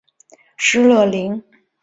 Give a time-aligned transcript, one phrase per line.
[0.57, 1.43] 施乐灵。